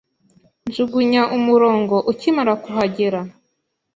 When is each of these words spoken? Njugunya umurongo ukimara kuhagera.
Njugunya 0.67 1.23
umurongo 1.37 1.95
ukimara 2.11 2.53
kuhagera. 2.63 3.19